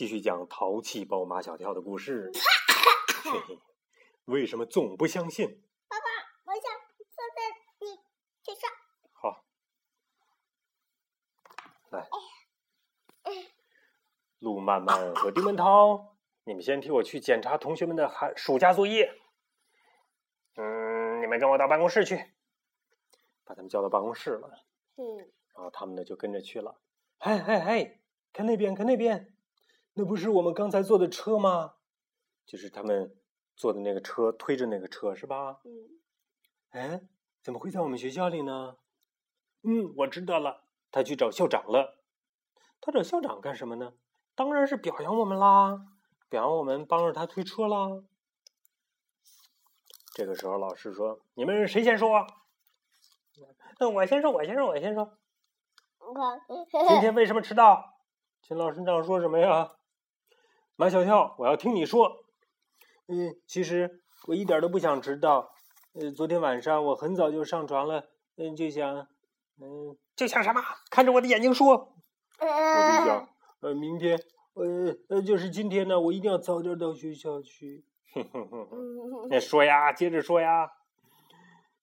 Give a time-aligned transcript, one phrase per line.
[0.00, 2.32] 继续讲淘气包马小跳的故事。
[3.22, 3.58] 嘿嘿，
[4.24, 5.46] 为什么总不相信？
[5.88, 6.06] 爸爸，
[6.44, 7.42] 我想坐在
[7.80, 7.96] 你
[8.42, 8.70] 腿上。
[9.12, 9.44] 好，
[11.90, 12.08] 来，
[14.38, 19.12] 路漫漫和丁文涛，你们先替我去检查同学们的寒暑假作业。
[20.54, 22.16] 嗯，你们跟我到办公室去，
[23.44, 24.64] 把他们叫到办公室了。
[24.96, 25.04] 嗯，
[25.54, 26.80] 然后他们呢就跟着去了。
[27.18, 28.00] 嘿嘿嘿，
[28.32, 29.36] 看那边，看那边，
[29.94, 31.74] 那不是我们刚才坐的车吗？
[32.46, 33.16] 就是他们
[33.54, 35.60] 坐的那个车，推着那个车是吧？
[35.64, 36.00] 嗯，
[36.70, 37.02] 哎，
[37.42, 38.76] 怎么会在我们学校里呢？
[39.62, 41.98] 嗯，我知道了，他去找校长了。
[42.80, 43.92] 他找校长干什么呢？
[44.34, 45.86] 当然是表扬我们啦，
[46.28, 48.02] 表扬我们帮着他推车啦。
[50.14, 52.26] 这个时候，老师说：“你们谁先说？”
[53.78, 55.18] 那，我先说，我先说，我先说。
[55.98, 56.40] 我
[56.88, 57.98] 今天为什么迟到？
[58.42, 59.70] 秦老师长说什么呀？
[60.80, 62.24] 马小跳，我要听你说。
[63.06, 65.52] 嗯，其实我一点都不想迟到。
[65.92, 69.06] 呃，昨天晚上我很早就上床了，嗯，就想，
[69.60, 70.62] 嗯，就想什么？
[70.90, 71.92] 看着我的眼睛说。
[72.38, 73.28] 我就想，
[73.60, 74.18] 呃，明天，
[74.54, 77.84] 呃呃，就是今天呢，我一定要早点到学校去。
[78.14, 80.70] 哼哼哼哼，那说呀，接着说呀。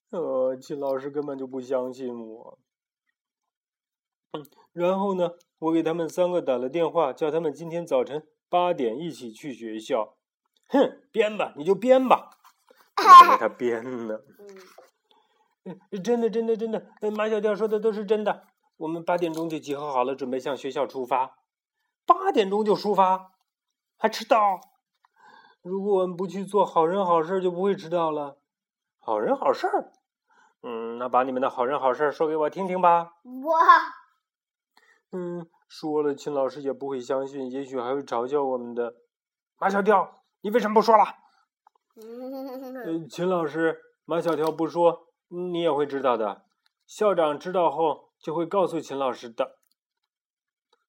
[0.09, 2.57] 呃，秦老师根本就不相信我。
[4.31, 10.17] 嗯，然后呢，我给他们三个打了电话，叫他们今天早晨八点一起去学校。
[10.69, 12.31] 哼，编吧，你就编吧。
[12.97, 14.19] 我 给他编呢。
[15.63, 18.47] 嗯，真的，真的，真的，马小跳说的都是真的。
[18.77, 21.37] 我们八点钟就集合好了，准备向学校出发。
[22.05, 23.33] 八点钟就出发，
[23.97, 24.59] 还迟到？
[25.61, 28.37] 如果我们不去做好人好事，就不会迟到了。
[28.99, 29.91] 好人好事儿，
[30.63, 33.13] 嗯，那把你们的好人好事说给我听听吧。
[33.23, 33.57] 我，
[35.11, 38.95] 嗯，说了，秦老师也不会相信，也许还会嘲笑我们的。
[39.57, 41.03] 马小跳，你为什么不说了？
[42.85, 46.45] 呃，秦老师，马小跳不说，你也会知道的。
[46.85, 49.57] 校长知道后就会告诉秦老师的。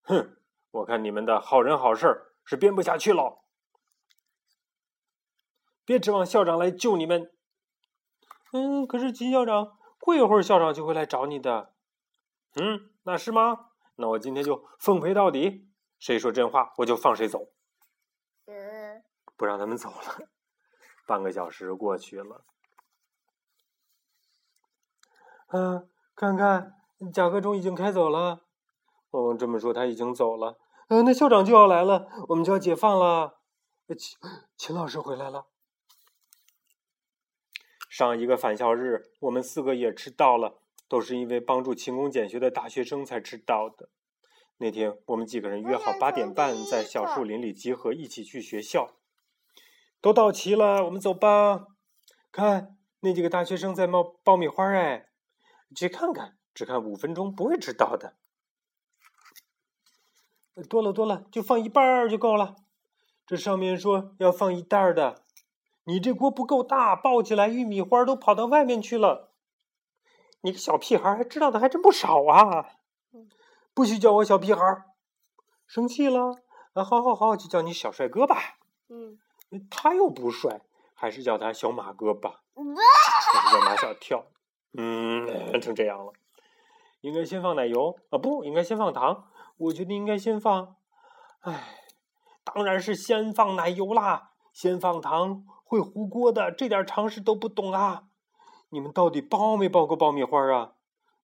[0.03, 0.37] 哼，
[0.71, 3.41] 我看你们的好人好事是编不下去了。
[5.85, 7.33] 别指望校长来救你们。
[8.53, 11.73] 嗯，可是秦校长，过一会儿校长就会来找你的。
[12.55, 13.68] 嗯，那是吗？
[14.01, 17.49] 那我今天就奉陪到底，谁说真话我就放谁走。
[18.47, 19.03] 嗯，
[19.37, 20.29] 不让他们走了。
[21.05, 22.45] 半个小时过去了。
[25.49, 26.75] 嗯，看看
[27.13, 28.45] 甲壳虫已经开走了。
[29.11, 30.61] 哦，这么说他已经走了。
[30.89, 33.41] 嗯，那校长就要来了，我们就要解放了。
[33.89, 34.19] 秦
[34.57, 35.49] 秦老师回来了。
[37.89, 43.91] 上一个返校日，我们四个也迟到了，都是因为帮助勤工俭学的大学生才知道的。
[44.57, 48.89] 那天我们几个人约好八点半在小树林里集合，一起去学校。
[50.01, 51.67] 都到齐了，我们走吧。
[52.33, 55.09] 看那几个大学生在冒爆米花，哎，
[55.75, 58.15] 去看看，只看五分钟不会迟到的。
[60.69, 62.57] 多了多了，就放一半儿就够了。
[63.27, 65.23] 这上面说要放一袋儿的。
[65.85, 69.28] 你这锅不够大，爆起来玉米花都跑到外面去了。
[70.43, 72.67] 你个小屁孩，还知道的还真不少啊！
[73.75, 74.63] 不许叫我小屁孩，
[75.67, 76.37] 生气了
[76.75, 76.85] 啊！
[76.85, 78.59] 好好好，就叫你小帅哥吧。
[78.89, 79.19] 嗯，
[79.71, 80.61] 他又不帅，
[80.95, 82.43] 还是叫他小马哥吧。
[83.53, 84.27] 叫马小跳。
[84.73, 86.13] 嗯，成这样了。
[87.01, 88.19] 应该先放奶油啊？
[88.19, 89.29] 不应该先放糖？
[89.57, 90.77] 我觉得应该先放。
[91.41, 91.75] 哎，
[92.45, 95.45] 当然是先放奶油啦，先放糖。
[95.65, 98.08] 会糊锅的，这点常识都不懂啊！
[98.71, 100.75] 你们到底爆没爆过爆米花啊？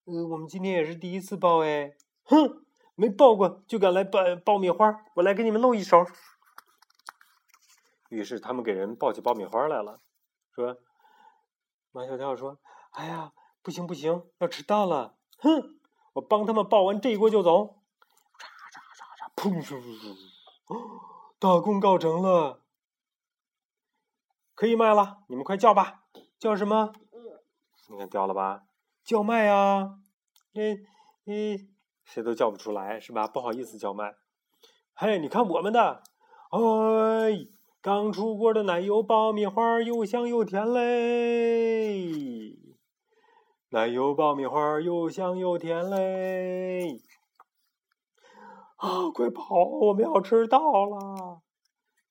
[0.07, 1.95] 嗯，我们今天也是第一次爆哎！
[2.25, 6.07] 哼，没爆过就敢来爆爆米花，我来给你们露一手。
[8.09, 10.01] 于是他们给人爆起爆米花来了，
[10.55, 10.79] 说
[11.93, 12.59] ：“马小跳说，
[12.93, 15.17] 哎呀，不行不行，要迟到了！
[15.39, 15.79] 哼，
[16.15, 17.83] 我帮他们爆完这一锅就走。”
[18.39, 18.81] 嚓嚓
[19.37, 20.17] 嚓嚓，砰！
[21.39, 22.63] 大功告成了。
[24.55, 26.05] 可以卖了，你们快叫吧！
[26.39, 26.93] 叫什么？
[27.91, 28.63] 你看掉了吧？
[29.05, 29.99] 叫卖啊！
[30.53, 30.75] 那，
[31.27, 31.59] 嗯，
[32.05, 33.29] 谁都叫不出来是吧？
[33.29, 34.15] 不好意思叫卖。
[34.95, 36.03] 嘿，你看我们的，
[36.51, 37.47] 哎，
[37.83, 42.57] 刚出锅的奶油爆米花又香又甜嘞！
[43.69, 47.03] 奶油爆米花又香又甜嘞！
[48.77, 49.65] 啊，快跑！
[49.65, 51.43] 我们要迟到了。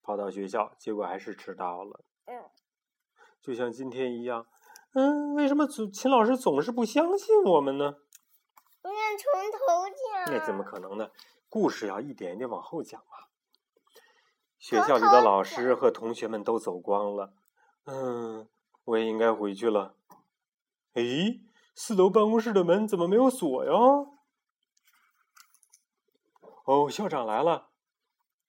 [0.01, 2.03] 跑到学校，结果还是迟到了。
[2.25, 2.35] 嗯，
[3.41, 4.45] 就像今天一样，
[4.93, 7.95] 嗯，为什么总秦老师总是不相信我们呢？
[8.83, 9.57] 我想从头
[9.89, 10.33] 讲。
[10.33, 11.09] 那怎么可能呢？
[11.49, 13.17] 故事要一点一点往后讲嘛。
[14.59, 17.33] 学校里的老师和同学们都走光了。
[17.85, 18.47] 嗯，
[18.85, 19.95] 我也应该回去了。
[20.93, 21.41] 诶，
[21.75, 23.71] 四楼办公室的门怎么没有锁呀？
[26.65, 27.69] 哦，校长来了。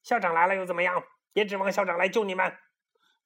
[0.02, 1.02] 校长来了又怎么样？
[1.32, 2.55] 别指望校长来救你们。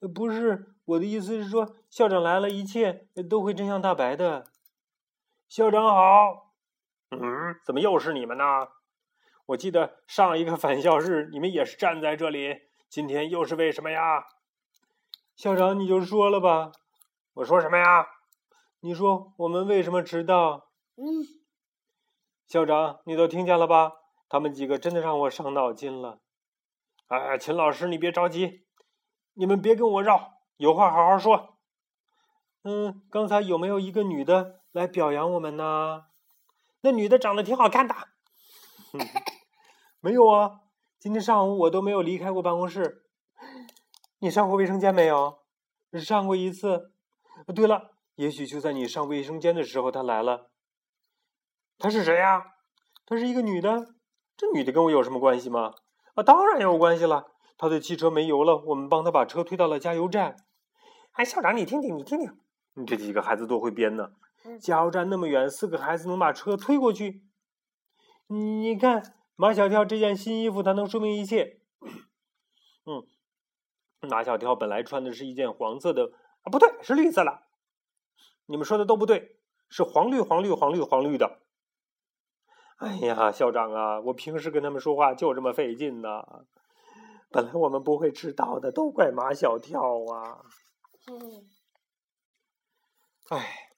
[0.07, 4.45] 不是，我的意思是说，校长来了，一切都会真相大白的。
[5.49, 6.53] 校长好。
[7.11, 8.45] 嗯，怎么又是你们呢？
[9.47, 14.27] 我记得上一个返校日你们也是站在这里，今天又是为什么呀？
[15.35, 16.71] 校长，你就说了吧。
[17.35, 18.07] 我说什么呀？
[18.81, 20.71] 你说我们为什么迟到？
[20.97, 21.25] 嗯。
[22.47, 23.93] 校长，你都听见了吧？
[24.29, 26.21] 他们几个真的让我伤脑筋了。
[27.07, 28.67] 哎，秦老师，你别着急，
[29.39, 31.59] 你们别跟我绕，有话好好说。
[32.65, 36.07] 嗯，刚才有没有一个女的来表扬我们呢？
[36.81, 37.95] 那女的长得挺好看的。
[40.01, 40.63] 没有啊，
[40.99, 43.05] 今天上午我都没有离开过办公室。
[44.19, 45.39] 你上过卫生间没有？
[45.93, 46.91] 上过一次。
[47.55, 50.51] 对了，也许就在你上卫生间的时候，她来了。
[51.79, 52.43] 她是谁呀？
[53.07, 53.95] 她是一个女的。
[54.37, 55.75] 这女的跟我有什么关系吗？
[56.15, 57.31] 啊，当然有关系了。
[57.59, 60.37] 她的汽车没油了，我们帮他把车推到了加油站。
[61.13, 62.39] 哎，校长，你听听，你听听，
[62.75, 64.13] 你这几个孩子多会编呢！
[64.61, 67.25] 加油站那么远，四个孩子能把车推过去？
[68.29, 71.61] 你看马小跳这件新衣服，它能说明一切。
[72.87, 73.03] 嗯，
[74.09, 76.13] 马小跳本来穿的是一件黄色的，
[76.43, 77.49] 啊，不对，是绿色了。
[78.47, 79.37] 你们说的都不对，
[79.69, 81.41] 是黄绿黄绿黄绿黄绿的。
[82.77, 86.23] 哎呀，校长啊，我平时跟他们说话就这么费劲呢。
[87.31, 90.43] 本来我们不会迟到的，都怪马小跳啊。
[91.07, 91.45] 嗯。
[93.31, 93.71] 哎，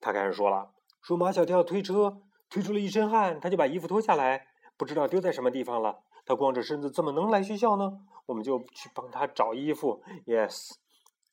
[0.00, 4.46] 他开始说了，说马小跳推车推出了一身汗，他就把衣服脱下来，
[4.76, 6.02] 不知道丢在什么地方了。
[6.26, 8.00] 他光着身子怎么能来学校呢？
[8.26, 10.02] 我们就去帮他找衣服。
[10.26, 10.74] Yes，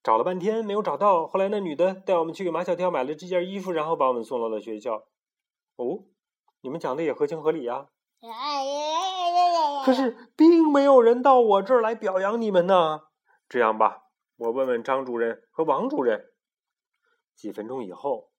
[0.01, 1.27] 找了半天没有找到。
[1.27, 4.95] 后来那女的带我们去给马小跳买了这件衣服，然后把我们送到了学校。
[5.75, 6.05] 哦，
[6.61, 7.89] 你们讲的也合情合理呀。
[9.87, 13.03] 可是并没有人到我这儿来表扬你们呢。
[13.47, 14.01] 这样吧，
[14.35, 16.25] 我问问张主任和王主任。
[17.37, 18.29] 几分钟以后，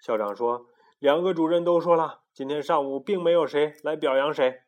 [0.00, 0.66] 校长说，
[1.00, 4.60] 两个主任都说了，今天上午并没有谁来表扬谁。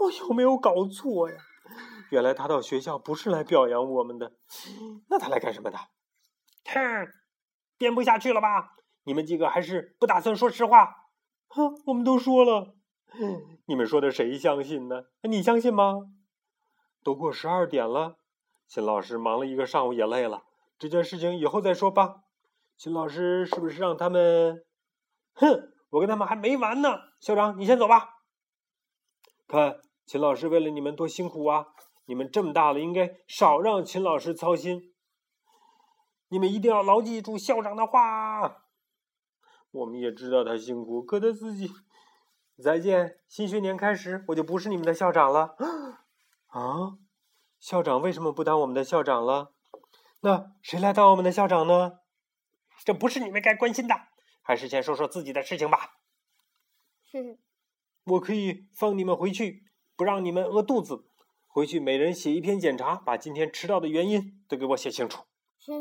[0.00, 1.36] 我有没有搞错呀？
[2.10, 4.34] 原来他到学校不是来表扬我们的，
[5.08, 5.78] 那他来干什么的？
[6.66, 7.08] 哼，
[7.78, 8.74] 编不下去了吧？
[9.04, 11.08] 你们几个还是不打算说实话？
[11.48, 12.74] 哼，我们都说了，
[13.66, 15.04] 你们说的谁相信呢？
[15.22, 16.00] 你相信吗？
[17.04, 18.16] 都过十二点了，
[18.66, 20.44] 秦老师忙了一个上午也累了，
[20.78, 22.22] 这件事情以后再说吧。
[22.76, 24.64] 秦老师是不是让他们？
[25.34, 26.98] 哼，我跟他们还没完呢。
[27.20, 28.22] 校长，你先走吧。
[29.46, 31.66] 看，秦老师为了你们多辛苦啊！
[32.06, 34.92] 你们这么大了，应该少让秦老师操心。
[36.28, 38.64] 你们一定要牢记住校长的话。
[39.70, 41.70] 我们也知道他辛苦，可他自己。
[42.62, 45.56] 再见，新学年开始，我就不是你们的校长了。
[46.46, 46.96] 啊，
[47.58, 49.52] 校长为什么不当我们的校长了？
[50.20, 51.98] 那谁来当我们的校长呢？
[52.84, 53.94] 这不是你们该关心的，
[54.42, 55.96] 还是先说说自己的事情吧。
[57.12, 57.36] 哼，
[58.04, 59.64] 我可以放你们回去，
[59.96, 61.04] 不让你们饿肚子。
[61.48, 65.24] 回去每人写一篇检查，把今天迟到的原因都给我写清楚。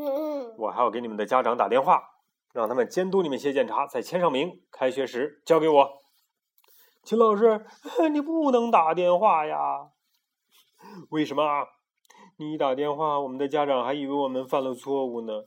[0.57, 2.07] 我还要给你们的家长打电话。
[2.53, 4.61] 让他们监督你们写检查，再签上名。
[4.69, 6.00] 开学时交给我，
[7.03, 7.65] 秦老师，
[8.11, 9.89] 你不能打电话呀？
[11.09, 11.67] 为什么？
[12.37, 15.45] 你打电话，我们的家长还以为我们犯了错误呢。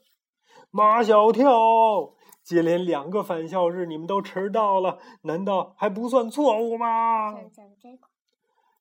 [0.71, 7.35] 马小跳，接连两个返校日，你们都迟到了，难道还不算错误吗？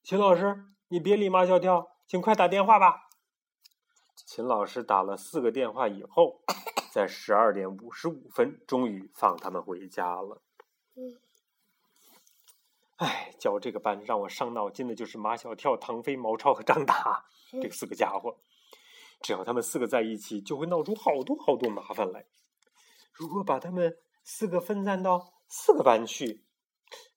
[0.03, 3.09] 秦老师，你别理马小跳，请快打电话吧。
[4.15, 6.41] 秦老师打了四个电话以后。
[6.93, 10.43] 在十二点五十五分，终于放他们回家了。
[12.97, 17.25] 哎，教这个班让我伤脑筋的就是马小跳、唐飞、毛超和张达
[17.61, 18.37] 这四个家伙。
[19.21, 22.25] 只要他们四个在一起，就会闹出好多好多麻烦来。
[23.13, 26.43] 如果把他们四个分散到四个班去，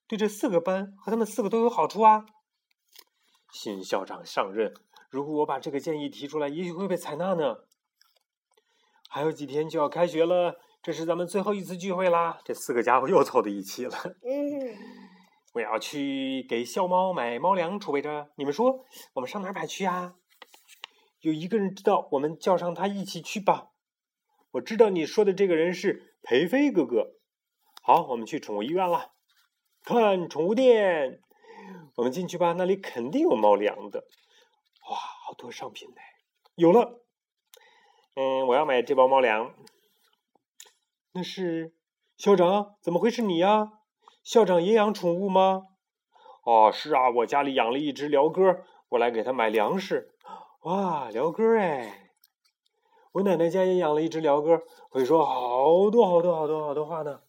[0.07, 2.27] 对这四个班和他们四个都有好处啊。
[3.53, 4.73] 新校长上任，
[5.11, 7.57] 如果我把这个建议提出来，也许会被采纳呢。
[9.09, 12.39] 还有几天就要开学了，这是咱们最后一次聚会啦。
[12.45, 13.97] 这四个家伙又凑到一起了。
[14.23, 14.77] 嗯，
[15.57, 18.31] 我要去给校猫买猫粮储备着。
[18.37, 18.85] 你们说，
[19.15, 20.15] 我们上哪儿买去呀？
[21.21, 23.71] 有一个人知道，我们叫上他一起去吧。
[24.51, 27.15] 我知道你说的这个人是裴飞哥哥。
[27.83, 29.13] 好，我们去宠物医院了。
[29.83, 31.23] 看宠物店，
[31.95, 34.01] 我们进去吧，那里肯定有猫粮的。
[34.91, 35.97] 哇，好多商品呢！
[36.57, 37.01] 有了，
[38.15, 39.55] 嗯，我要买这包猫粮。
[41.13, 41.75] 那是
[42.19, 43.73] 校长，怎么会是你呀？
[44.27, 45.69] 校长也养宠物吗？
[46.43, 50.13] 哦，是啊，我家里养了一只鹩哥，我来给它买粮食。
[50.63, 52.11] 哇，鹩哥哎！
[53.13, 57.21] 我奶奶家也养了一只鹩哥，会说好多好多好多好多话呢。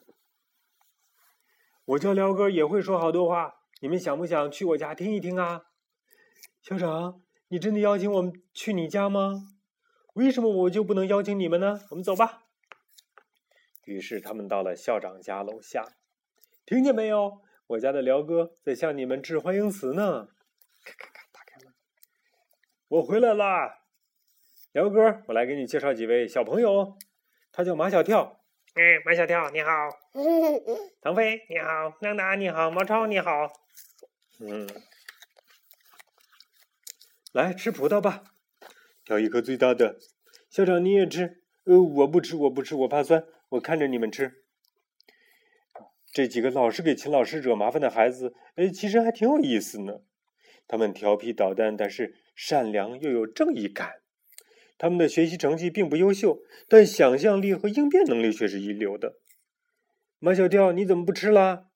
[1.85, 3.57] 我叫鹩哥，也会说好多话。
[3.79, 5.65] 你们想不想去我家听一听啊？
[6.63, 9.49] 校长，你真的邀请我们去你家吗？
[10.15, 11.79] 为什么我就不能邀请你们呢？
[11.91, 12.45] 我们走吧。
[13.85, 15.83] 于是他们到了校长家楼下，
[16.67, 17.41] 听见没有？
[17.67, 20.27] 我家的辽哥在向你们致欢迎词呢。
[20.83, 21.73] 咔咔咔，打开门。
[22.89, 23.85] 我回来啦，
[24.73, 26.97] 辽哥，我来给你介绍几位小朋友。
[27.53, 28.41] 他叫马小跳。
[28.73, 29.71] 哎，马小跳你好。
[30.99, 33.31] 唐飞你好，亮达你好，毛超你好。
[34.41, 34.67] 嗯，
[37.31, 38.25] 来吃葡萄吧，
[39.05, 39.97] 挑一颗最大的。
[40.49, 41.41] 校长你也吃。
[41.63, 43.25] 呃，我不吃，我不吃，我怕酸。
[43.51, 44.43] 我看着你们吃，
[46.11, 50.01] 这几个老是给秦老师惹麻烦的孩子，哎，其实还挺有意思呢。
[50.67, 54.01] 他们调皮捣蛋，但是善良又有正义感。
[54.77, 59.17] 他们的学习成绩并不优秀，但想象力和应变能力却是一流的。
[60.19, 61.67] 马小跳，你怎么不吃啦？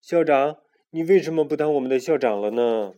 [0.00, 0.58] 校长，
[0.90, 2.94] 你为什么不当我们的校长了呢？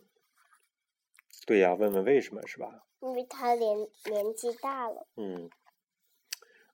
[1.47, 2.87] 对呀，问问为什么是吧？
[3.01, 3.77] 因为他年
[4.11, 5.07] 年纪大了。
[5.17, 5.49] 嗯。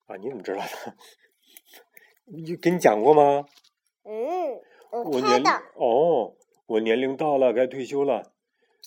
[0.06, 0.96] 啊，你怎么知道的？
[2.26, 3.46] 你跟你讲过吗？
[4.04, 5.42] 嗯，我年
[5.76, 6.34] 哦，
[6.66, 8.32] 我年龄到了，该退休了。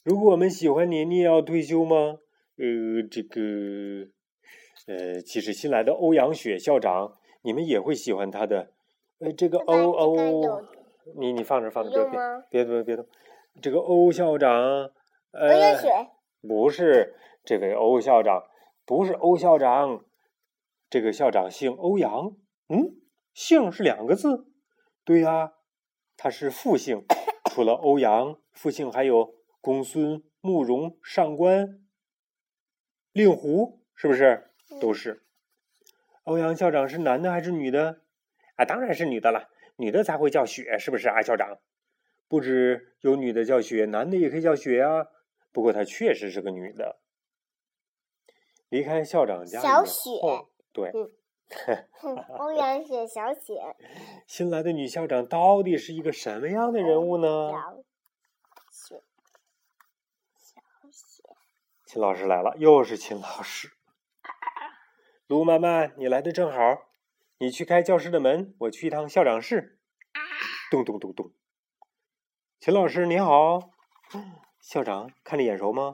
[0.04, 2.20] 如果我们喜欢你，你也要退休吗？
[2.58, 3.42] 呃，这个，
[4.88, 8.72] 呃，其实新来的欧阳雪校长，你们也会喜欢他的。
[9.20, 10.44] 呃，这个欧欧，
[11.18, 12.10] 你你放着放着，
[12.50, 13.06] 别别别别动。
[13.62, 14.92] 这个欧校长，
[15.32, 15.90] 欧阳雪
[16.42, 18.44] 不是这位欧校长，
[18.86, 20.04] 不是欧校长。
[20.88, 22.36] 这个校长姓欧阳，
[22.70, 22.96] 嗯，
[23.34, 24.46] 姓是两个字，
[25.06, 25.54] 对呀，
[26.18, 27.06] 他是复姓。
[27.52, 31.86] 除了欧阳，复姓还有公孙、慕容、上官、
[33.14, 34.52] 令狐，是不是？
[34.82, 35.24] 都是。
[36.24, 38.02] 欧阳校长是男的还是女的？
[38.56, 41.60] 啊，当然是女的了，女的才会叫雪，是不是啊，校长？
[42.28, 45.06] 不止有女的叫雪，男的也可以叫雪啊。
[45.52, 47.00] 不过她确实是个女的。
[48.70, 50.10] 离开校长家小雪。
[50.74, 50.92] 对，
[52.38, 53.54] 欧阳雪，小雪。
[54.28, 57.52] 新来的女校长到底是一个什么样的人物呢？
[57.52, 59.04] 小雪，
[60.38, 60.62] 小
[60.92, 61.24] 雪。
[61.86, 63.72] 秦老师来了，又是秦老师。
[65.28, 66.60] 卢曼曼，你来的正好，
[67.40, 69.80] 你去开教室的门，我去一趟校长室。
[70.72, 71.32] 咚咚咚咚。
[72.60, 73.72] 秦老师你好，
[74.60, 75.94] 校长看着眼熟吗？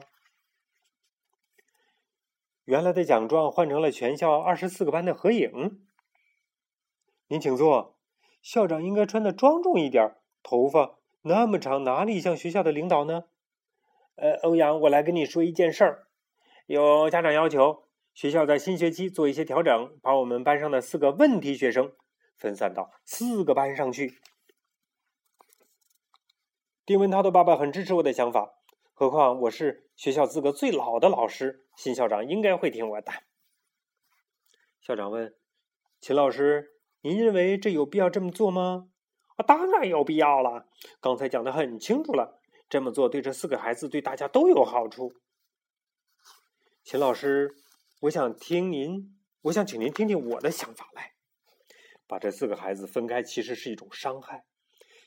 [2.72, 5.84] 原来的奖状换成了全校二十四个班的合影。
[7.28, 7.98] 您请坐。
[8.40, 13.24] 校长应该穿的庄重一点，头发那么长，哪里像学校的领导呢？
[14.16, 16.06] 呃，欧阳，我来跟你说一件事儿。
[16.64, 21.92] 有家长要求，学校在新学期做一些调整，把我们班上的四个问题学生
[22.38, 24.18] 分散到四个班上去。
[26.86, 28.54] 丁文涛的爸爸很支持我的想法。
[29.02, 33.10] 何况我是学校资格最老的老师，新校长应该会听我的。
[34.80, 35.34] 校长问
[35.98, 38.90] ：“秦老师，您认为这有必要这么做吗
[39.34, 40.68] ？”“啊，当然有必要了。
[41.00, 45.12] 刚才讲的很清楚了，这么做对这四个孩子，对大家都有好处。”
[46.84, 47.56] 秦老师，
[48.02, 51.14] 我想听您，我想请您听听我的想法来。
[52.06, 54.44] 把这四个孩子分开，其实是一种伤害。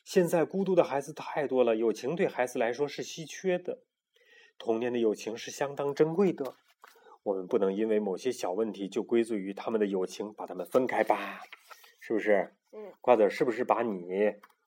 [0.06, 3.80] 现在孤独的孩子太多了，友情对孩子来说是稀缺的，
[4.60, 6.56] 童年的友情是相当珍贵的。
[7.24, 11.42] 我们不能因为某些小问题就归罪于他们的友情，把他们分开吧，
[12.00, 12.54] 是不是？
[12.72, 12.94] 嗯。
[13.02, 14.06] 瓜子是不是把你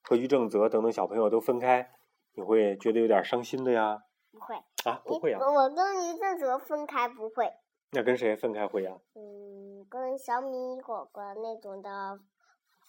[0.02, 1.88] 和于正泽等等小朋友都分开，
[2.34, 4.02] 你会觉得有点伤心的呀？
[4.32, 5.40] 不会啊，不会啊。
[5.40, 7.48] 我跟于正泽分开不会。
[7.92, 8.92] 那跟谁分开会呀？
[9.14, 12.18] 嗯，跟小米果果那种的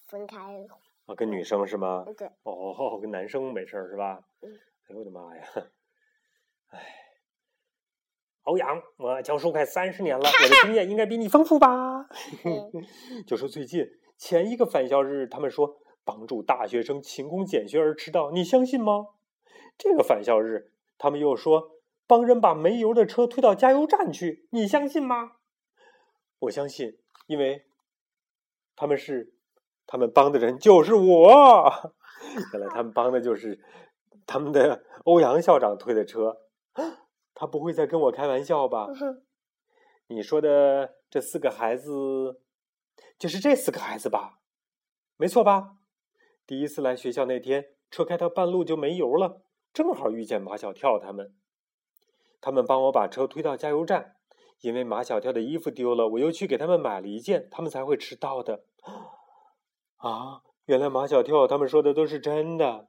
[0.08, 0.66] 分开。
[1.10, 2.06] 啊，跟女生是吗？
[2.16, 2.30] 对。
[2.44, 4.22] 哦， 跟男生没事儿是吧？
[4.42, 4.54] 嗯。
[4.54, 5.44] 哎呦我的妈呀！
[6.70, 6.80] 哎，
[8.44, 12.08] 欧阳，我教书快三十年了，我的经验应该比你丰富吧？
[13.26, 13.88] 就说最近
[14.18, 19.08] 前一个返校日，他们说帮助大学生勤工俭学而迟到，你相信吗？
[19.78, 21.72] 这个返校日，他们又说
[22.06, 25.38] 帮人把没油的车推到加油站去，你相信吗？
[26.40, 27.66] 我相信，因为
[28.76, 29.34] 他们是。
[29.92, 31.68] 他们帮的人就是我，
[32.54, 33.60] 原来他们帮的就是
[34.28, 36.38] 他们的欧阳校长推的车。
[37.34, 38.88] 他不会再跟我开玩笑吧？
[40.08, 42.40] 你说的这四个孩子，
[43.18, 44.42] 就是这四个孩子吧？
[45.18, 45.78] 没错吧？
[46.46, 49.42] 第一次来学校那天，车开到半路就没油了，
[49.74, 51.34] 正好遇见马小跳他们。
[52.40, 54.18] 他们帮我把车推到加油站，
[54.62, 58.66] 因为马小跳的衣服丢了，我又去给他们买了一件，他们才会迟到的。
[60.00, 62.88] 啊，原来马小跳他们说的都是真的。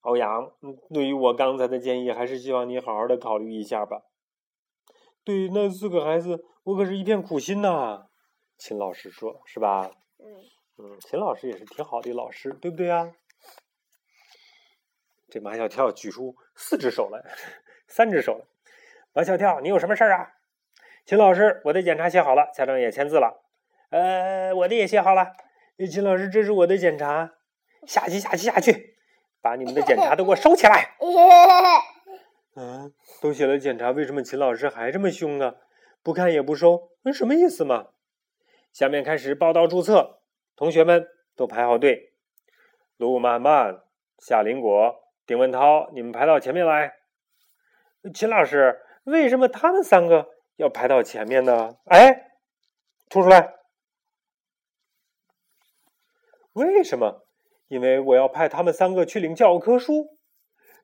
[0.00, 0.52] 欧阳，
[0.94, 4.02] 对于我刚才的建议，还是希望你好好的考虑一下吧。
[5.24, 8.06] 对于那四个孩子，我可是一片苦心呐。
[8.56, 10.26] 秦老师说：“是吧？”嗯
[10.78, 13.12] 嗯，秦老师也是挺好的老师，对不对啊？
[15.28, 17.20] 这马小跳举出四只手来，
[17.88, 18.46] 三只手了。
[19.12, 20.34] 马小跳，你有什么事儿啊？
[21.04, 23.42] 秦老师，我的检查写好了，家长也签字了。
[23.96, 25.32] 呃，我的也写好了。
[25.90, 27.32] 秦老师，这是我的检查。
[27.86, 28.94] 下去，下去，下去。
[29.40, 30.96] 把你们的检查都给我收起来！
[32.56, 35.54] 嗯，都写了检查，为什么秦老师还这么凶啊？
[36.02, 37.86] 不看也不收，那什么意思嘛？
[38.70, 40.18] 下面开始报到注册，
[40.56, 42.12] 同学们都排好队。
[42.98, 43.80] 陆漫漫、
[44.18, 44.94] 夏林果、
[45.26, 46.96] 丁文涛，你们排到前面来。
[48.12, 51.76] 秦老师，为什么他们三个要排到前面呢？
[51.86, 52.32] 哎，
[53.08, 53.54] 吐出来！
[56.56, 57.22] 为什么？
[57.68, 60.16] 因为我要派他们三个去领教科书，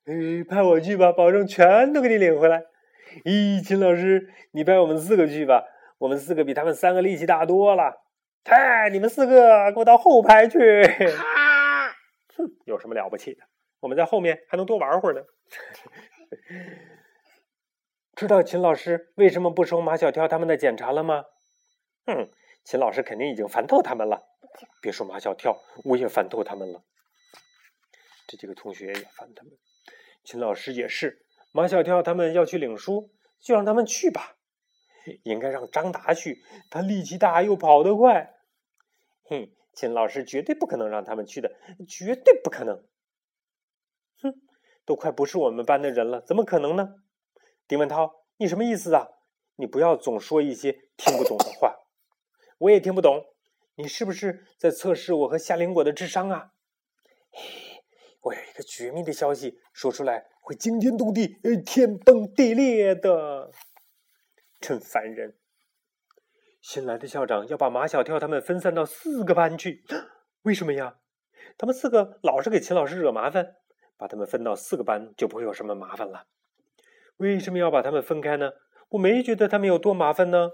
[0.05, 2.63] 诶，派我去吧，保证全都给你领回来。
[3.25, 5.65] 咦，秦老师，你派我们四个去吧，
[5.97, 8.03] 我们四个比他们三个力气大多了。
[8.45, 10.59] 哎，你们四个给我到后排去。
[12.37, 13.41] 哼， 有什么了不起的？
[13.81, 15.23] 我们在后面还能多玩会儿呢。
[18.15, 21.25] 知道秦老师为什么不收马小跳他们的检查了吗？
[22.05, 22.29] 哼，
[22.63, 24.21] 秦老师肯定已经烦透他们了。
[24.81, 26.83] 别说马小跳，我也烦透他们了。
[28.27, 29.53] 这几个同学也烦他们，
[30.25, 31.25] 秦老师也是。
[31.51, 34.37] 马小跳他们要去领书，就让他们去吧。
[35.25, 38.37] 应该让张达去，他力气大又跑得快。
[39.25, 41.53] 哼，秦老师绝对不可能让他们去的，
[41.89, 42.87] 绝对不可能。
[44.23, 44.35] 哼，
[44.85, 46.95] 都快不是我们班的人了，怎么可能呢？
[47.67, 49.09] 丁文涛，你什么意思啊？
[49.57, 51.77] 你不要总说一些听不懂的话，
[52.59, 53.32] 我也听不懂。
[53.77, 56.53] 你是不是在测试我和夏林果的智商啊？
[58.21, 63.51] 我有一个绝密的消息，说出来会惊天动地、天崩地裂的，
[64.61, 65.37] 真烦人！
[66.61, 69.83] 新来的校长要把马小跳他们分散到四个班去，
[70.43, 70.99] 为什么呀？
[71.59, 73.57] 他们四个老是给秦老师惹麻烦，
[73.97, 76.27] 把他们分到四个班就不会有什么麻烦了。
[77.17, 78.53] 为什么要把他们分开呢？
[78.91, 80.51] 我没觉得他们有多麻烦呢。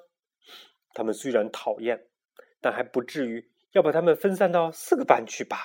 [0.94, 2.07] 他们虽然讨厌。
[2.60, 5.58] 但还不至于要把他们分散到四个班去吧？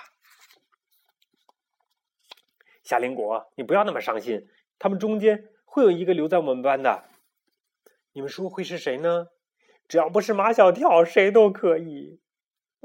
[2.83, 4.47] 夏林果，你不要那么伤心。
[4.77, 7.05] 他们中间会有一个留在我们班的。
[8.11, 9.27] 你们说会是谁呢？
[9.87, 12.19] 只要不是马小跳，谁都可以。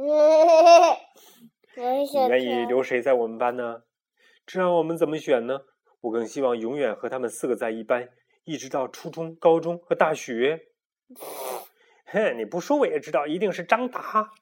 [1.74, 3.82] 你愿意留谁在我们班呢？
[4.46, 5.60] 这让我们怎么选呢？
[6.00, 8.08] 我更希望永远和他们四个在一班，
[8.44, 10.68] 一直到初中、高中和大学。
[12.10, 14.32] 哼，你不说我也知道，一定是张达。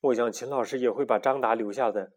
[0.00, 2.12] 我想秦老师也会把张达留下的。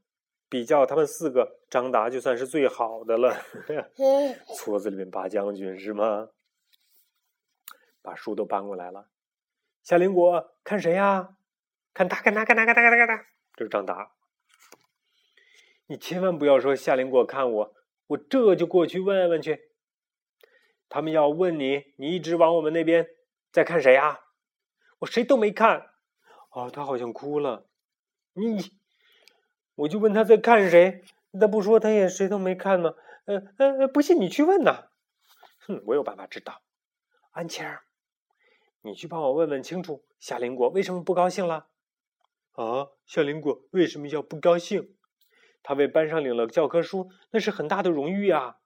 [0.49, 3.35] 比较他们四个，张达就算是最好的了。
[4.55, 6.29] 矬子里面拔将军是吗？
[8.03, 9.07] 把书都搬过来了。
[9.81, 11.35] 夏林果，看谁呀？
[11.93, 13.25] 看他，看他，看他，看他，看他，看他。
[13.55, 14.11] 这是张达。
[15.87, 17.73] 你千万不要说夏林果看我，
[18.07, 19.71] 我这就过去问问去。
[20.89, 23.07] 他们要问你，你一直往我们那边
[23.51, 24.19] 在看谁呀？
[25.03, 25.89] 我谁都没看，
[26.51, 27.65] 哦，他好像哭了。
[28.33, 28.71] 你，
[29.75, 31.03] 我就问他在看谁，
[31.37, 32.95] 他不说，他也谁都没看呢。
[33.25, 34.87] 呃呃，不信你去问呐。
[35.59, 36.61] 哼，我有办法知道。
[37.31, 37.83] 安琪儿，
[38.81, 41.67] 你去帮我问问清楚，夏林果为什么不高兴了？
[42.53, 44.95] 啊，夏林果为什么要不高兴？
[45.63, 48.59] 他为班上领了教科书，那是很大的荣誉啊。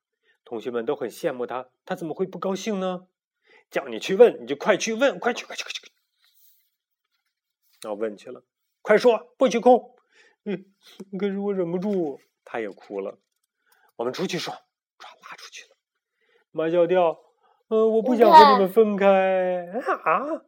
[0.46, 3.08] 同学们都很羡慕他，他怎么会不高兴呢？
[3.72, 5.92] 叫你去问，你就快去问，快去，快去，快去！
[7.84, 8.44] 要问去了，
[8.82, 9.96] 快说，不许哭。
[10.46, 10.66] 嗯，
[11.20, 13.20] 可是我忍不住，他也哭了。
[13.98, 14.54] 我们出去说，
[14.98, 15.76] 抓拉出去了。
[16.52, 17.20] 马小跳，
[17.68, 19.68] 呃，我不想和你们分开
[20.04, 20.46] 啊！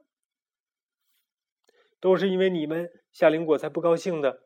[2.00, 4.44] 都是因为你们，夏林果才不高兴的。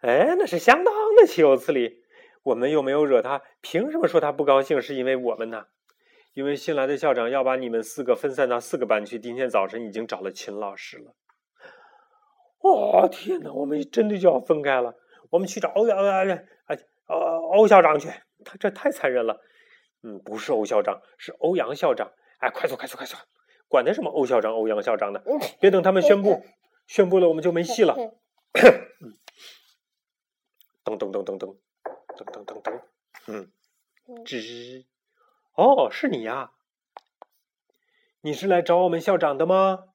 [0.00, 2.02] 哎，那是相当的岂有此理！
[2.42, 4.82] 我们又没有惹他，凭什么说他不高兴？
[4.82, 5.66] 是因为我们呢？
[6.32, 9.18] 因为新来的校长要把你们四个分散到四个班去。
[9.18, 11.14] 今天早晨已经找了秦老师了。
[12.60, 13.52] 哦天哪！
[13.52, 14.94] 我们真的就要分开了。
[15.30, 16.22] 我们去找欧阳啊，
[17.06, 17.16] 呃，
[17.54, 18.08] 欧校长去，
[18.44, 19.40] 他这太残忍了。
[20.02, 22.12] 嗯，不是欧校长，是欧阳校长。
[22.38, 23.16] 哎，快走，快走，快走！
[23.68, 25.22] 管他什么欧校长、欧阳校长的，
[25.60, 26.42] 别等他们宣布，
[26.86, 27.94] 宣布了我们就没戏了。
[30.82, 31.56] 噔噔噔噔噔
[32.16, 32.80] 噔噔噔噔，
[33.26, 33.52] 嗯，
[34.24, 34.86] 吱，
[35.54, 36.52] 哦，是你呀？
[38.22, 39.89] 你是来找我们校长的吗？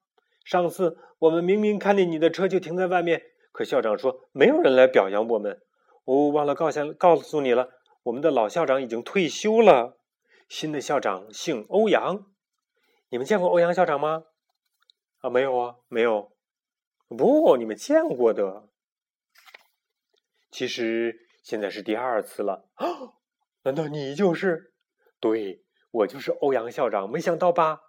[0.46, 5.60] 上次我们明明看见你的车就停在外面，可校长说没有人来表扬我们。
[6.04, 7.70] 我忘了告下告诉你了，
[8.04, 9.98] 我们的老校长已经退休了，
[10.48, 12.26] 新的校长姓欧阳。
[13.08, 14.22] 你们见过欧阳校长吗？
[15.18, 16.30] 啊，没有啊，没有。
[17.08, 18.68] 不，你们见过的。
[20.52, 22.68] 其实现在是第二次了。
[23.64, 24.72] 难道你就是？
[25.18, 27.10] 对，我就是欧阳校长。
[27.10, 27.80] 没想到吧？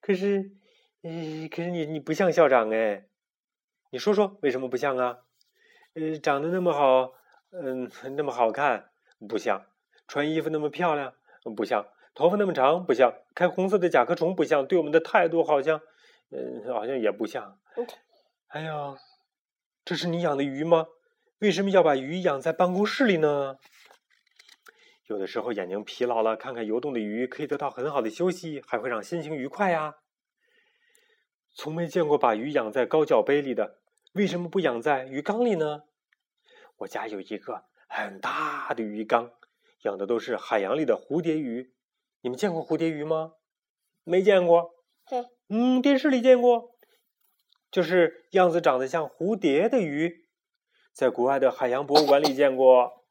[0.00, 0.52] 可是，
[1.06, 3.04] 嗯，可是你你不像校长哎。
[3.90, 5.18] 你说说为什么不像啊？
[5.92, 7.12] 呃，长得那么好，
[7.52, 8.90] 嗯，那么好看，
[9.28, 9.60] 不像；
[10.08, 11.14] 穿衣服那么漂亮，
[11.54, 15.80] 不像；头发那么长，不像；开红色的甲壳虫，不像；对我们的态度好像，
[16.32, 17.60] 嗯，好像也不像。
[18.48, 18.96] 哎呀，
[19.84, 20.86] 这是你养的鱼吗？
[21.40, 23.58] 为什么要把鱼养在办公室里呢？
[25.06, 29.96] 有的时候眼睛疲劳了，看看游动的鱼，可以得到很好的休息，还会让心情愉快呀。
[31.54, 33.78] 从没见过把鱼养在高脚杯里的。
[34.12, 35.84] 为什么不养在鱼缸里呢？
[36.78, 39.32] 我家有一个很大的鱼缸，
[39.82, 41.72] 养的都是海洋里的蝴蝶鱼。
[42.20, 43.34] 你们见过蝴蝶鱼吗？
[44.02, 44.74] 没见过。
[45.48, 46.76] 嗯，电视里见过，
[47.70, 50.26] 就是样子长得像蝴蝶的鱼，
[50.92, 53.04] 在国外的海洋博物馆里见过。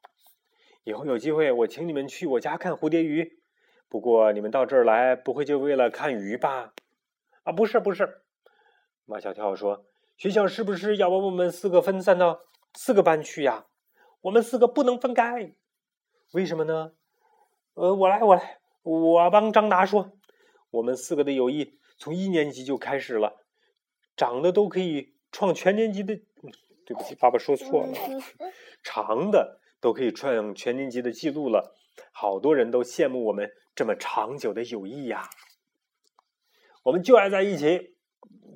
[0.82, 3.40] 以后有机会，我请你们去我家看蝴蝶鱼。
[3.88, 6.74] 不过你们到这儿来，不会就为了看鱼吧？
[7.44, 8.23] 啊，不是，不是。
[9.06, 9.84] 马小跳说。
[10.16, 12.40] 学校是不是要把我们四个分散到
[12.74, 13.66] 四个班去呀？
[14.22, 15.54] 我们四个不能分开，
[16.32, 16.92] 为什么呢？
[17.74, 20.12] 呃，我来，我来，我帮张达说，
[20.70, 23.44] 我们四个的友谊从一年级就开始了，
[24.16, 26.14] 长的都可以创全年级的，
[26.86, 27.92] 对不起，爸爸说错了，
[28.84, 31.74] 长的都可以创全年级的记录了，
[32.12, 35.28] 好多人都羡慕我们这么长久的友谊呀。
[36.84, 37.93] 我们就爱在一起，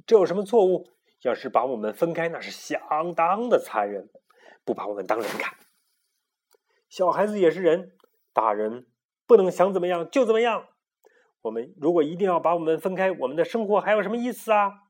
[0.06, 0.88] 这有什么错误？
[1.22, 4.08] 要是把我们分开，那是相当的残忍，
[4.64, 5.58] 不把我们当人看。
[6.88, 7.96] 小孩子也是人，
[8.32, 8.86] 大人
[9.26, 10.68] 不能想怎么样就怎么样。
[11.42, 14.84] 我们如果一定要把我们分开，我们的生活还有什么意思啊？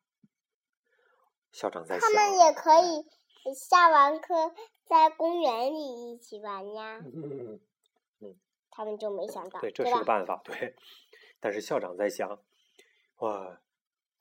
[1.51, 2.11] 校长在想。
[2.11, 7.01] 他们也可以下完课在公园里一起玩呀。
[7.03, 7.59] 嗯
[8.21, 8.37] 嗯。
[8.71, 9.59] 他们就没想到。
[9.61, 10.43] 对，这是个办法。
[10.45, 10.77] 对，
[11.41, 12.39] 但是校长在想，
[13.21, 13.61] 哇。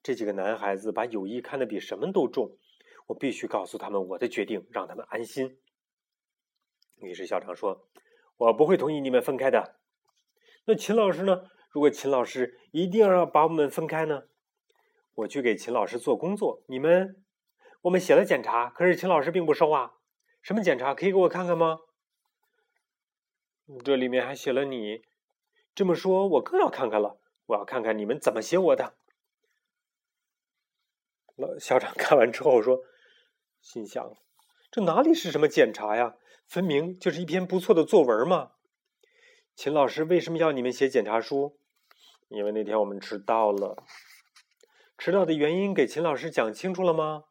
[0.08, 2.58] 这几个男孩子把友谊看得比什么都重，
[3.08, 5.60] 我必须告诉他们我的决定，让他们安心。
[7.02, 7.90] 于是校长说
[8.40, 9.82] ：“我不会同意你们分开的。”
[10.64, 11.50] 那秦老师呢？
[11.72, 14.24] 如果秦老师一定要把我们分开呢？
[15.14, 16.64] 我去给秦老师做工作。
[16.70, 17.22] 你们，
[17.82, 19.96] 我们写了检查，可是秦老师并不收啊。
[20.42, 20.96] 什么检查？
[20.96, 21.80] 可以给我看看吗？
[23.84, 25.02] 这里面还写了你。
[25.76, 27.20] 这么说，我更要看看了。
[27.48, 28.96] 我要看看你们怎么写我的。
[31.38, 32.82] 老校长看完之后说
[33.62, 34.18] ：“心想，
[34.72, 36.16] 这哪里是什么检查呀？
[36.48, 38.54] 分明就是一篇不错的作文嘛。”
[39.56, 41.60] 秦老师为什么要你们写检查书？
[42.30, 43.84] 因为那天我们迟到了。
[44.98, 47.26] 迟到的原因给秦老师讲清楚了吗？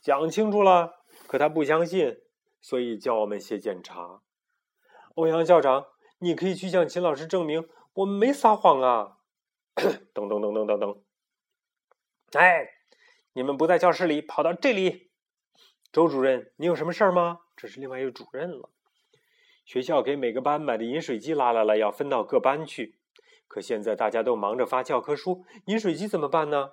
[0.00, 2.18] 讲清楚了，可他不相信，
[2.60, 4.22] 所以叫我们写检查。
[5.14, 5.86] 欧阳校长，
[6.18, 9.18] 你可以去向秦老师证明我们没撒谎啊！
[10.12, 11.02] 噔噔噔噔噔噔，
[12.36, 12.72] 哎。
[13.36, 15.10] 你们不在教室里，跑到这里。
[15.92, 17.40] 周主任，你有什么事儿吗？
[17.54, 18.70] 这是另外一个主任了。
[19.66, 22.98] 学校给每个班买的饮水机拉来了，要分到各班去。
[23.46, 26.70] 可现在大家都忙着发教科书，饮水机怎么办呢？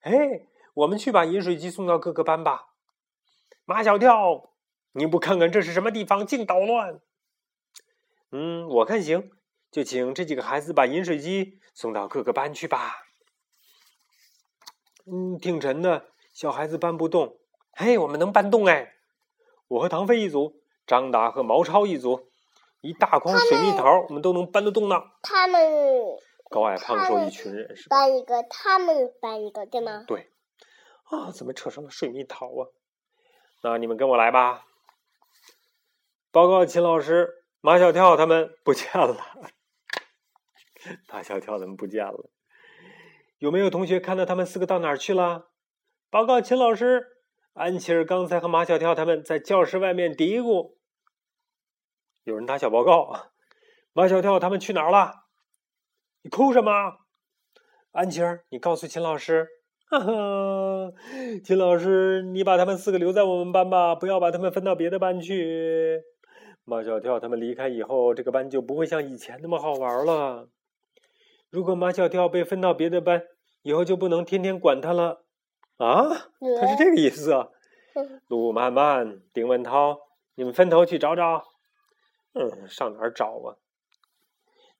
[0.00, 2.68] 哎，我们去把饮水机送到各个班吧。
[3.66, 4.54] 马小跳，
[4.92, 7.02] 你不看看这是什么地方，净捣乱。
[8.32, 9.30] 嗯，我看行，
[9.70, 13.02] 就请这几个孩子把饮水机送到各个班去吧。
[15.06, 17.38] 嗯，挺沉的，小孩子搬不动。
[17.72, 18.94] 嘿，我们能搬动哎！
[19.68, 22.28] 我和唐飞一组，张达和毛超一组，
[22.80, 25.02] 一大筐水蜜桃，我们都能搬得动呢。
[25.22, 25.60] 他们
[26.50, 27.96] 高矮胖瘦一群人是吧？
[27.96, 30.04] 搬一个，他们搬一个，对吗？
[30.06, 30.30] 对。
[31.04, 32.66] 啊，怎么扯上了水蜜桃啊？
[33.62, 34.66] 那你们跟我来吧。
[36.32, 39.16] 报告秦老师，马小跳他们不见了。
[41.08, 42.30] 马小跳他们不见了。
[43.38, 45.48] 有没有同学看到他们四个到哪儿去了？
[46.08, 47.04] 报告秦老师，
[47.52, 50.76] 安琪儿刚才和马小跳他们在教室外面嘀咕。
[52.24, 53.32] 有人打小报告，
[53.92, 55.12] 马小跳他们去哪儿了？
[56.22, 56.70] 你哭什么？
[57.92, 59.48] 安琪儿，你告诉秦老师。
[61.44, 66.02] 秦老师，你把他们四个留在我们班吧，不要把他们分到别的班去。
[66.64, 70.48] 马小跳他们离开以后，这个班就不会像以前那么好玩了。
[71.56, 73.22] 如果马小跳被分到别的班，
[73.62, 75.24] 以后就不能天天管他了。
[75.78, 76.06] 啊，
[76.60, 77.48] 他是这个意思啊。
[78.26, 79.96] 陆漫漫、丁文涛，
[80.34, 81.46] 你们分头去找找。
[82.34, 83.56] 嗯，上哪儿找啊？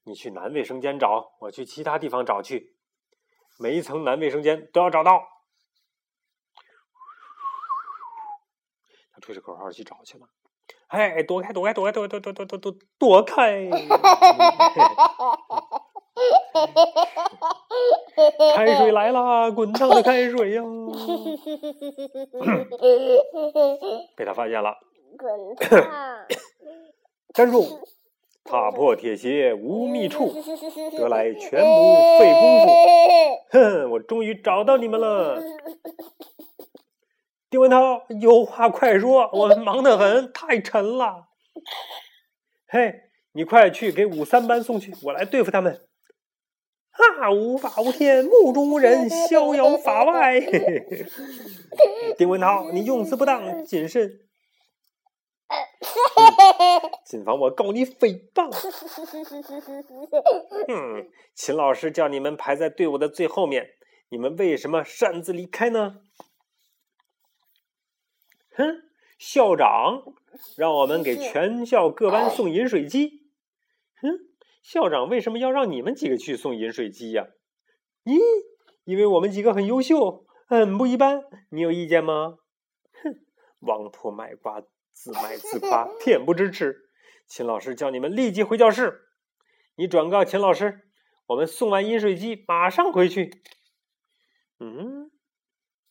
[0.04, 2.76] 你去男卫生间找，我去其他地方找去。
[3.58, 5.22] 每一层男卫生间都要找到。
[9.14, 10.28] 他吹着口号去找去了。
[10.88, 13.66] 哎，躲开，躲开，躲开，躲躲躲躲躲躲躲开！
[18.54, 20.62] 开水来啦，滚烫的开水呀！
[24.16, 24.76] 被他发现了。
[25.18, 25.82] 滚烫！
[27.34, 27.66] 站住！
[28.44, 30.32] 踏破铁鞋无觅处，
[30.96, 32.70] 得来全不费工夫。
[33.50, 35.42] 哼，我终于找到你们了。
[37.50, 41.26] 丁文涛，有话快说，我们忙得很，太沉了。
[42.68, 42.94] 嘿，
[43.32, 45.80] 你快去给五三班送去，我来对付他们。
[46.96, 50.40] 哈，无法无天，目中无人，逍遥法外。
[52.16, 54.20] 丁文涛，你用词不当，谨慎。
[57.04, 58.50] 谨防我告你诽谤。
[60.68, 63.70] 嗯，秦老师叫你们排在队伍的最后面，
[64.08, 66.00] 你们为什么擅自离开呢？
[68.54, 68.82] 哼，
[69.18, 70.02] 校长
[70.56, 73.28] 让我们给全校各班送饮水机。
[74.00, 74.25] 哼，
[74.66, 77.28] 校长为什么要让你们几个去送饮水机呀？
[78.02, 78.18] 咦，
[78.82, 81.22] 因为我们几个很优秀，很不一般。
[81.50, 82.38] 你有意见吗？
[83.00, 83.14] 哼，
[83.60, 84.60] 王婆卖瓜。
[84.92, 86.88] 自卖自夸，恬不知耻！
[87.28, 89.02] 秦老师叫你们立即回教室。
[89.76, 90.88] 你转告秦老师，
[91.26, 93.30] 我们送完饮水机马上回去。
[94.58, 95.12] 嗯，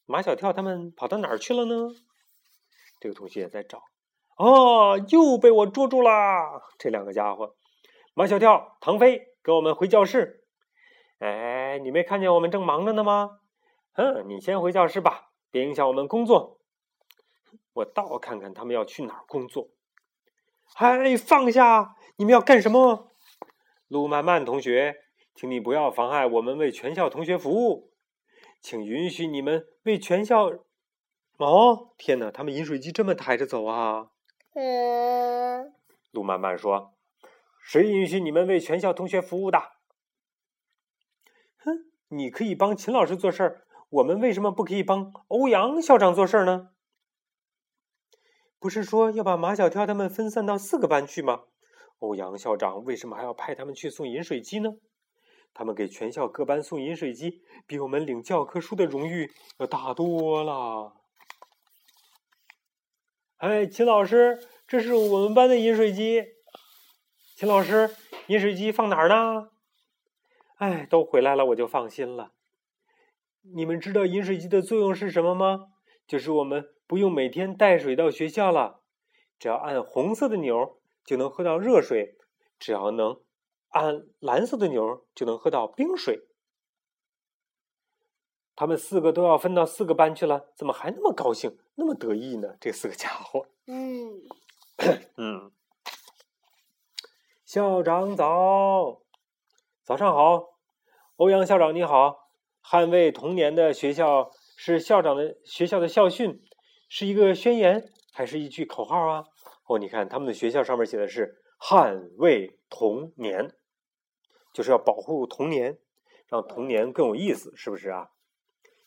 [0.05, 1.87] 马小跳他们跑到哪儿去了呢？
[2.99, 3.83] 这个同学也在找。
[4.37, 6.61] 哦，又被我捉住啦！
[6.77, 7.55] 这两个家伙，
[8.17, 10.45] 马小跳、唐飞，跟我们回教室。
[11.19, 13.39] 哎，你没看见我们正忙着呢吗？
[13.95, 16.61] 嗯，你先回教室吧，别影响我们工作。
[17.73, 19.67] 我倒看看他们要去哪儿工作。
[20.73, 21.97] 嗨，放下！
[22.15, 23.11] 你们要干什么？
[23.89, 24.95] 陆曼曼同学，
[25.35, 27.91] 请你不要妨碍我们为全校同学服务，
[28.61, 30.49] 请允许你们为全校。
[31.35, 32.31] 哦，天哪！
[32.31, 34.07] 他们饮水机这么抬着走啊？
[34.53, 35.73] 嗯。
[36.11, 36.94] 陆曼曼说
[37.67, 39.57] ：“谁允许你们为全校同学服务的？”
[41.57, 46.69] 哼，你可以帮秦老师做事儿，我们为什么不可以帮欧阳校长做事儿呢？
[48.59, 51.45] 不是说要把马小跳他们分散到四个班去吗？
[51.99, 54.75] 欧阳校长为什么还要派他们去送饮水机呢？
[55.53, 60.93] 他们给全校各班送饮水机，比我们领教科书的荣誉要大多了。
[63.37, 66.34] 哎，秦老师，这是我们班的饮水机。
[67.35, 67.89] 秦老师，
[68.27, 69.49] 饮水机放哪儿呢？
[70.55, 72.31] 哎，都回来了，我就放心了。
[73.41, 75.67] 你们知道饮水机的作用是什么吗？
[76.07, 76.69] 就是我们。
[76.87, 78.79] 不用每天带水到学校了，
[79.39, 82.15] 只要按红色的钮就能喝到热水；
[82.59, 83.19] 只要能
[83.69, 86.27] 按蓝色的钮就能喝到冰水。
[88.55, 92.55] 他们四个都要分到四个班去了，怎么还那么高兴、那么得意呢？
[92.61, 93.47] 这四个家伙。
[93.65, 94.21] 嗯
[95.17, 95.51] 嗯。
[97.55, 98.99] 校长早，
[99.85, 100.43] 早上好，
[101.15, 102.27] 欧阳校长你好。
[102.61, 106.43] 捍卫童年的学校是校长的学校的校训。
[106.89, 109.23] 是一个宣言还是一句口号啊？
[109.67, 113.55] 哦，你看他们的学校上面写的是“捍卫童年”，
[114.53, 115.77] 就是要保护童年，
[116.27, 118.09] 让童年更有意思，是不是啊？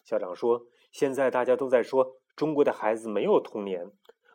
[0.05, 3.91] 校长说：“现在大家都在说中国的孩子没有童年，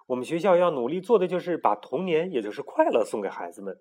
[0.07, 3.79] 我们学校要努力做的就是把童年，也就是快乐送给孩子们。”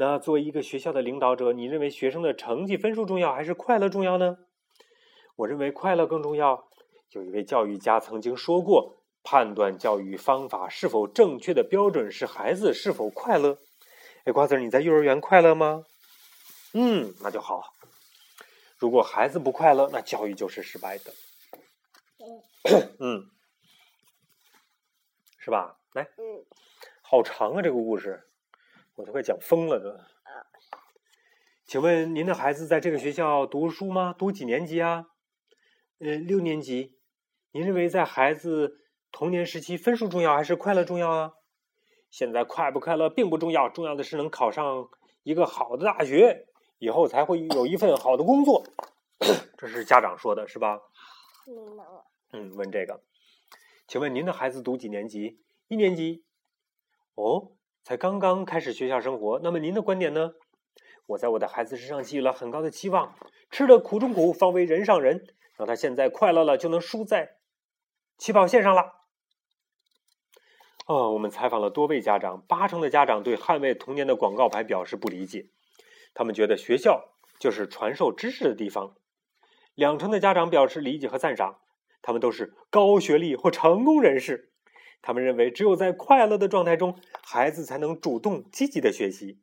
[0.00, 4.38] 那作为一个学校的领导者，你认为学生的成绩分数重要还是快乐重要呢？
[5.34, 6.68] 我认为快乐更重要。
[7.10, 13.58] 有一位教育家曾经说过：“判断教育方法是否正确的标准是孩子是否快乐。”
[14.22, 15.84] 哎，瓜子，你在幼儿园快乐吗？
[16.74, 17.74] 嗯，那就好。
[18.76, 21.12] 如果孩子不快乐，那教育就是失败的。
[23.00, 23.26] 嗯，
[25.38, 25.76] 是吧？
[25.92, 26.44] 来，嗯，
[27.02, 28.27] 好长啊，这个故事，
[28.98, 29.96] 我都快讲疯了都。
[31.64, 34.12] 请问您的孩子在这个学校读书吗？
[34.12, 35.06] 读几年级啊？
[36.00, 36.98] 呃，六年级。
[37.52, 38.80] 您认为在孩子
[39.12, 41.32] 童年时期分数重要还是快乐重要啊？
[42.10, 44.88] 现在快不快乐并不重要，重要的是能考上
[45.22, 48.64] 一个好的大学，以后才会有一份好的工作。
[49.56, 50.80] 这是家长说的，是吧？
[52.32, 53.00] 嗯，问这个，
[53.86, 55.40] 请问您的孩子读几年级？
[55.68, 56.24] 一年级。
[57.14, 57.52] 哦，
[57.88, 59.40] 才刚刚开始学校生活。
[59.42, 60.32] 那么您的观点呢？
[61.06, 63.16] 我在我的孩子身上寄予了很高的期望，
[63.50, 65.24] 吃的苦中苦，方为人上人。
[65.56, 67.36] 让他现在快乐了，就能输在
[68.18, 69.06] 起跑线上了。
[70.84, 75.46] 哦，我们采访了多位家长，八成的家长对捍卫童年的广告牌表示不理解，
[76.12, 78.96] 他们觉得学校就是传授知识的地方。
[79.74, 81.60] 两成的家长表示理解和赞赏，
[82.02, 84.52] 他们都是高学历或成功人士。
[85.00, 89.38] 他们认为，只有在快乐的状态中，孩子才能主动积极的学习。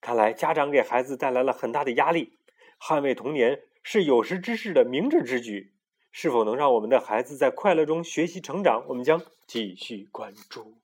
[0.00, 2.38] 看来，家长给孩子带来了很大的压力。
[2.80, 5.74] 捍卫童年是有识之士的明智之举。
[6.10, 8.84] 是否能让我们的孩子在快乐中学习成长？
[8.88, 10.74] 我们将继续关注。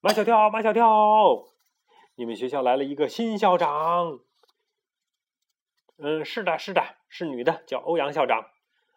[0.00, 1.46] 马小跳，马小跳，
[2.16, 4.20] 你们学校来了一个新校长。
[5.98, 8.50] 嗯，是的，是的，是女的，叫欧阳校长。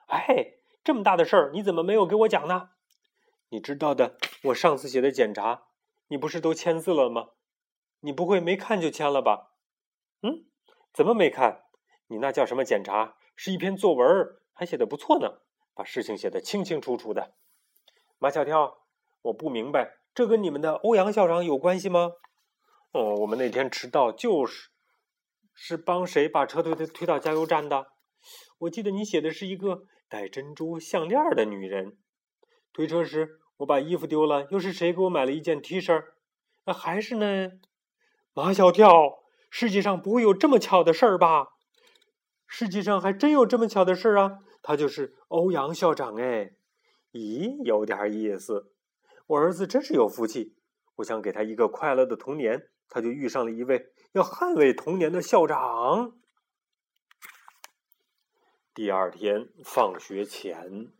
[0.07, 2.69] 哎，这么大的事儿，你怎么没有给我讲呢？
[3.53, 5.65] 你知道的，我上次写的检查，
[6.07, 7.29] 你不是都签字了吗？
[7.99, 9.51] 你不会没看就签了吧？
[10.23, 10.47] 嗯，
[10.91, 11.65] 怎么没看？
[12.07, 13.15] 你那叫什么检查？
[13.35, 14.07] 是一篇作文，
[14.53, 15.41] 还写的不错呢，
[15.75, 17.35] 把事情写得清清楚楚的。
[18.17, 18.87] 马小跳，
[19.21, 22.13] 我不明白，这跟你们的欧阳校长有关系吗？
[22.91, 24.71] 哦，我们那天迟到就是，
[25.53, 27.91] 是帮谁把车推推推到加油站的？
[28.61, 31.99] 我记得你写的是一个戴珍珠项链的女人，
[32.73, 33.41] 推车时。
[33.57, 36.03] 我把衣服丢了，又是谁给我买了一件 T 恤？
[36.65, 37.51] 那还是呢？
[38.33, 41.49] 马小跳，世界上不会有这么巧的事儿吧？
[42.47, 44.39] 世界上还真有这么巧的事儿啊！
[44.61, 46.53] 他就是欧阳校长哎！
[47.11, 48.71] 咦，有点意思。
[49.27, 50.55] 我儿子真是有福气，
[50.95, 56.13] 我想给他一个快乐的童年，他就遇上了一位要捍卫童年的校长。
[58.73, 60.91] 第二天放学前。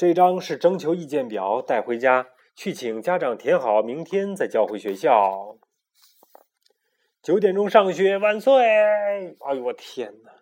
[0.00, 5.58] 这张是征求意见表，带回家去请家长填好，明天再交回学校。
[7.20, 8.64] 九点钟上学，万岁！
[8.64, 10.32] 哎呦我天哪！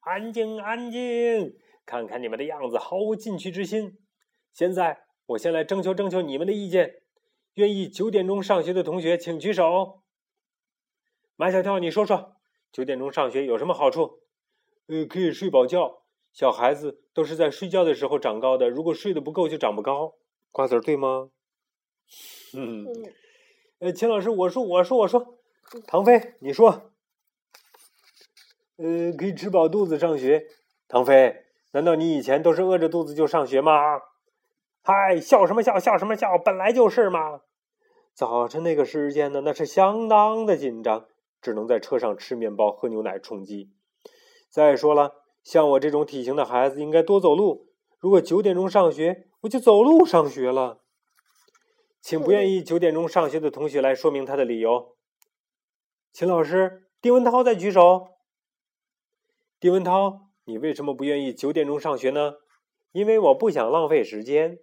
[0.00, 1.56] 安静，安静！
[1.86, 3.96] 看看你们的样子，毫无进取之心。
[4.52, 7.02] 现在我先来征求征求你们的意见，
[7.54, 10.02] 愿意九点钟上学的同学请举手。
[11.36, 12.34] 马小跳，你说说，
[12.72, 14.18] 九点钟上学有什么好处？
[14.88, 16.01] 呃，可以睡饱觉。
[16.32, 20.14] 小孩子都是在睡觉的时候长高的，如果睡得不够就长不高。
[20.50, 21.30] 瓜子儿对吗？
[22.54, 22.86] 嗯，
[23.78, 25.38] 呃，秦老师，我说，我说，我说，
[25.86, 26.90] 唐飞，你说，
[28.76, 30.46] 呃，可以吃饱肚子上学。
[30.88, 34.00] 唐飞，难道你以前都是饿着肚子就上学吗？
[34.82, 35.78] 嗨，笑什么笑？
[35.78, 36.36] 笑什么笑？
[36.36, 37.40] 本来就是嘛。
[38.12, 41.06] 早晨那个时间呢，那是相当的紧张，
[41.40, 43.70] 只能在车上吃面包、喝牛奶充饥。
[44.50, 45.21] 再说了。
[45.42, 47.68] 像我这种体型的孩子应该多走路。
[47.98, 50.80] 如果九点钟上学，我就走路上学了。
[52.00, 54.96] 请不愿意九点钟上学的同学来说明他的理由。
[56.12, 58.08] 秦老师，丁文涛在举手。
[59.60, 62.34] 丁文涛，你为什么不愿意九点钟上学呢？
[62.90, 64.58] 因为我不想浪费时间，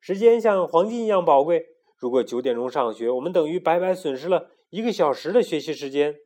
[0.00, 1.66] 时间像黄金一样宝贵。
[1.96, 6.16] 如果九点钟上学，我们等于白白损失了一个小时的学习时间。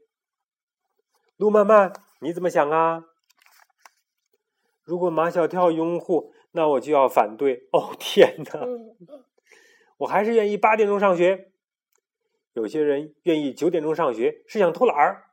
[1.36, 3.04] 路漫漫，你怎么想啊？
[4.86, 7.68] 如果马小跳拥护，那我就要反对。
[7.72, 8.60] 哦天哪！
[9.98, 11.50] 我还是愿意八点钟上学。
[12.52, 15.24] 有些人愿意九点钟上学，是想偷懒儿。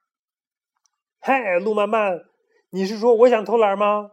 [1.19, 2.25] 嗨，路漫漫，
[2.71, 4.11] 你是说我想偷懒吗？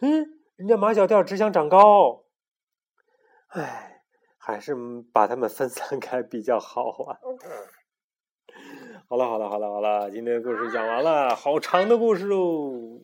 [0.00, 2.24] 嗯，人家马小跳只想长高。
[3.48, 4.00] 唉，
[4.38, 4.74] 还是
[5.12, 7.18] 把他们分散开比较好啊。
[9.06, 12.98] 好了好了好了好了，今天的故事讲完了，好长的故事哦。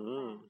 [0.00, 0.49] Mm.